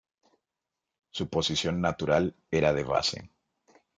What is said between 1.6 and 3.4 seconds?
natural era de base.